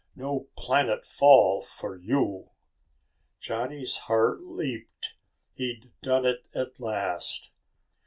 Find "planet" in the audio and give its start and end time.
0.57-1.05